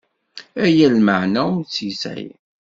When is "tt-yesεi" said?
1.63-2.27